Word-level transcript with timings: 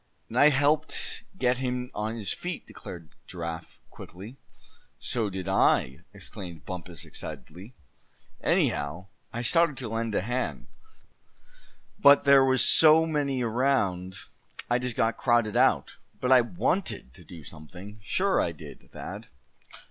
"And 0.29 0.39
I 0.39 0.49
helped 0.49 1.25
get 1.37 1.59
him 1.59 1.91
on 1.93 2.15
his 2.15 2.33
feet!" 2.33 2.65
declared 2.65 3.11
Giraffe, 3.27 3.79
quickly. 3.91 4.37
"So 4.97 5.29
did 5.29 5.47
I!" 5.47 5.99
exclaimed 6.11 6.65
Bumpus, 6.65 7.05
excitedly; 7.05 7.75
"anyhow, 8.43 9.09
I 9.31 9.43
started 9.43 9.77
to 9.77 9.87
lend 9.89 10.15
a 10.15 10.21
hand; 10.21 10.65
but 11.99 12.23
there 12.23 12.43
was 12.43 12.65
so 12.65 13.05
many 13.05 13.43
around 13.43 14.15
I 14.71 14.79
just 14.79 14.95
got 14.95 15.17
crowded 15.17 15.55
out. 15.55 15.97
But 16.19 16.31
I 16.31 16.41
wanted 16.41 17.13
to 17.13 17.23
do 17.23 17.43
something, 17.43 17.99
sure 18.01 18.41
I 18.41 18.53
did, 18.53 18.89
Thad!" 18.91 19.27